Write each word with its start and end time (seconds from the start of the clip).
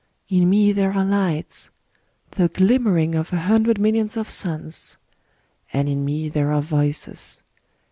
In 0.29 0.49
me 0.49 0.71
there 0.71 0.93
are 0.93 1.05
lights,— 1.05 1.69
the 2.31 2.47
glimmering 2.47 3.13
of 3.13 3.31
a 3.31 3.41
hundred 3.41 3.77
millions 3.79 4.17
of 4.17 4.31
suns. 4.31 4.97
And 5.71 5.87
in 5.87 6.03
me 6.03 6.27
there 6.27 6.51
are 6.51 6.61
voices. 6.63 7.43